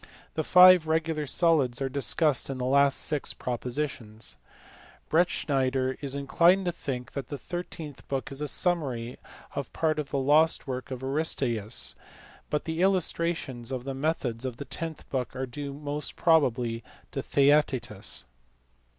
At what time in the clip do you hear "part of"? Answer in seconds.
9.73-10.09